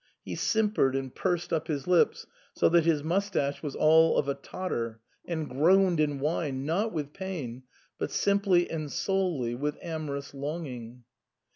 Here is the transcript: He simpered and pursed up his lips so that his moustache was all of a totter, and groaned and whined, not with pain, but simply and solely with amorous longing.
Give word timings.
He 0.25 0.33
simpered 0.35 0.95
and 0.95 1.13
pursed 1.13 1.53
up 1.53 1.67
his 1.67 1.85
lips 1.85 2.25
so 2.55 2.67
that 2.69 2.85
his 2.85 3.03
moustache 3.03 3.61
was 3.61 3.75
all 3.75 4.17
of 4.17 4.27
a 4.27 4.33
totter, 4.33 4.99
and 5.27 5.47
groaned 5.47 5.99
and 5.99 6.19
whined, 6.19 6.65
not 6.65 6.91
with 6.91 7.13
pain, 7.13 7.61
but 7.99 8.09
simply 8.09 8.67
and 8.67 8.91
solely 8.91 9.53
with 9.53 9.77
amorous 9.79 10.33
longing. 10.33 11.03